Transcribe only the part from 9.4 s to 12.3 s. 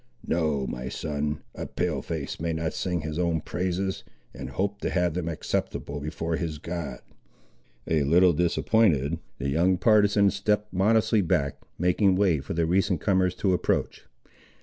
young partisan stepped modestly back, making